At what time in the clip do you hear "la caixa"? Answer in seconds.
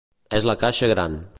0.51-0.91